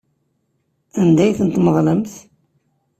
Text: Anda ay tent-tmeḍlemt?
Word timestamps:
Anda 1.01 1.21
ay 1.23 1.33
tent-tmeḍlemt? 1.37 2.13